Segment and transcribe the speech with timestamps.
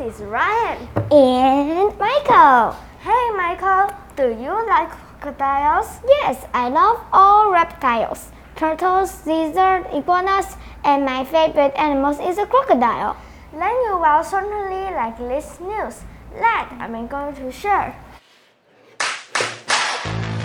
[0.00, 0.88] is Ryan.
[1.10, 2.76] And Michael.
[3.00, 4.90] Hey Michael, do you like
[5.20, 6.00] crocodiles?
[6.06, 8.32] Yes, I love all reptiles.
[8.56, 13.16] Turtles, lizards, iguanas, and my favorite animal is a crocodile.
[13.52, 16.00] Then you will certainly like this news
[16.34, 17.94] that I'm going to share.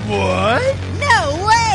[0.07, 0.94] What?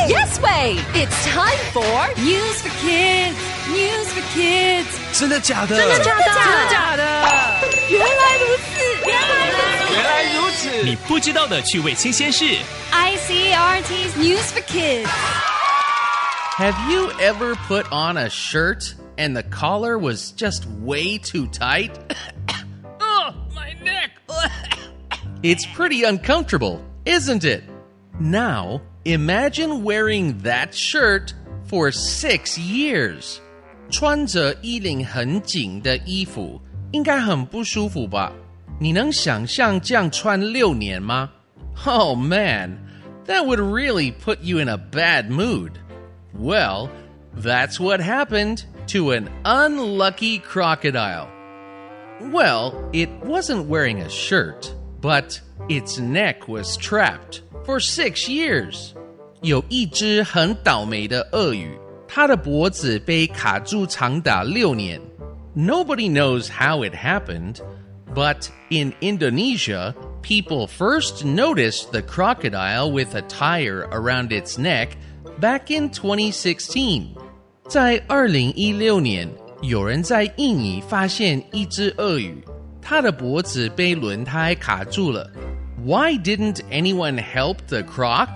[0.00, 0.06] way!
[0.08, 0.76] Yes way!
[0.94, 3.36] It's time for News for Kids.
[3.68, 4.86] News for Kids.
[5.18, 5.76] 真的假的？
[5.76, 6.24] 真的假的？
[6.24, 7.02] 真的假的？
[7.90, 9.94] 原来如此，原来如此。
[9.94, 10.82] 原来如此！
[10.84, 12.44] 你不知道的趣味新鲜事。
[12.92, 15.08] ICRT's News for Kids.
[16.58, 21.90] Have you ever put on a shirt and the collar was just way too tight?
[23.00, 24.12] oh, my neck!
[25.42, 27.62] it's pretty uncomfortable, isn't it?
[28.20, 31.34] Now, imagine wearing that shirt
[31.68, 33.38] for six years.
[33.90, 36.60] 穿着衣领很紧的衣服，
[36.92, 38.32] 应该很不舒服吧？
[38.80, 41.30] 你能想象这样穿六年吗？
[41.84, 42.78] Oh man,
[43.26, 45.72] that would really put you in a bad mood.
[46.38, 46.88] Well,
[47.34, 51.28] that's what happened to an unlucky crocodile.
[52.32, 58.92] Well, it wasn't wearing a shirt, but its neck was trapped for six years.
[59.42, 61.70] 有一只很倒霉的鳄鱼，
[62.08, 65.00] 它的脖子被卡住长达六年。
[65.54, 67.56] Nobody knows how it happened,
[68.14, 74.96] but in Indonesia, people first noticed the crocodile with a tire around its neck
[75.40, 77.08] back in 2016.
[77.68, 79.28] 在二零一六年，
[79.62, 82.36] 有人在印尼发现一只鳄鱼，
[82.82, 85.30] 它的脖子被轮胎卡住了。
[85.80, 88.28] Why didn't anyone help the croc?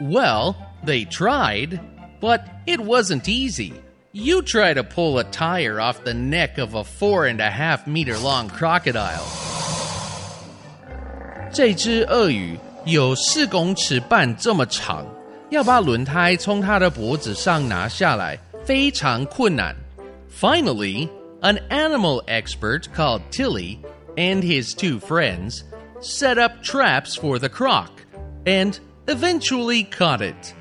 [0.00, 1.80] Well, they tried,
[2.20, 3.72] but it wasn't easy.
[4.12, 7.86] You try to pull a tire off the neck of a four and a half
[7.86, 9.24] meter long crocodile.
[11.52, 15.06] 这只鳄鱼有四公尺半这么长，
[15.50, 19.74] 要把轮胎从它的脖子上拿下来非常困难。
[20.30, 21.08] Finally,
[21.42, 23.78] an animal expert called Tilly
[24.16, 25.62] and his two friends
[26.00, 27.90] set up traps for the croc
[28.46, 30.54] and eventually caught it.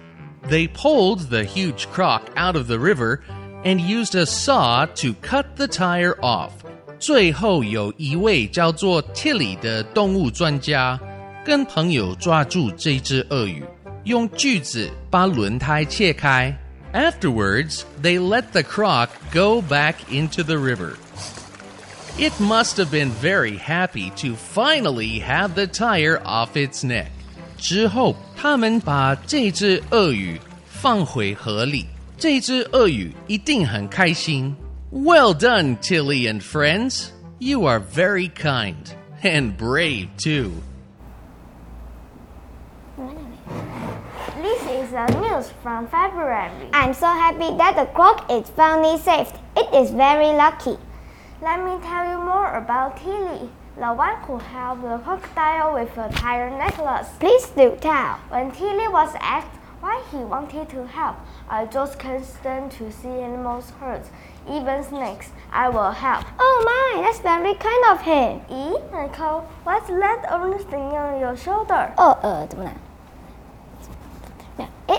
[0.49, 3.21] They pulled the huge croc out of the river
[3.63, 6.51] and used a saw to cut the tire off.
[6.99, 10.99] 最后有一位叫做 Tilly 的动物专家
[11.45, 13.65] 跟朋友抓住这只鳄鱼，
[14.05, 16.57] 用锯子把轮胎切开。
[16.93, 20.93] Afterwards, they let the croc go back into the river.
[22.17, 27.11] It must have been very happy to finally have the tire off its neck.
[27.57, 31.87] 之后，他们把这只鳄鱼放回河里。
[32.17, 34.55] 这只鳄鱼一定很开心。
[34.91, 37.07] Well done, Tilly and friends.
[37.39, 38.75] You are very kind
[39.23, 40.51] and brave too.
[44.41, 46.51] This is the news from February.
[46.73, 49.33] I'm so happy that the croc is finally saved.
[49.55, 50.77] It is very lucky.
[51.41, 56.09] Let me tell you more about Tilly, the one who helped the crocodile with a
[56.13, 57.09] tire necklace.
[57.19, 58.17] Please do tell.
[58.29, 61.17] When Tilly was asked why he wanted to help,
[61.49, 64.03] I just can't stand to see animals hurt,
[64.49, 65.31] even snakes.
[65.51, 66.25] I will help.
[66.39, 68.41] Oh my, that's very kind of him.
[68.49, 71.91] E, Nicole, what's that orange thing on your shoulder?
[71.97, 72.71] 哦，呃，怎么了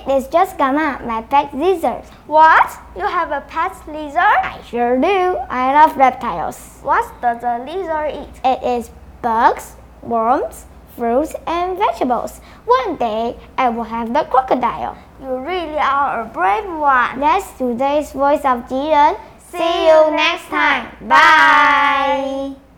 [0.07, 2.03] ？No, It is just Gamma, my pet lizard.
[2.27, 2.69] What?
[2.95, 4.17] You have a pet lizard?
[4.17, 5.37] I sure do.
[5.49, 6.79] I love reptiles.
[6.81, 8.41] What does a lizard eat?
[8.43, 10.65] It is bugs, worms,
[10.95, 12.39] fruits, and vegetables.
[12.65, 14.97] One day, I will have the crocodile.
[15.21, 17.19] You really are a brave one.
[17.19, 19.19] That's today's voice of Jiren.
[19.51, 20.95] See you next time.
[21.07, 22.68] Bye.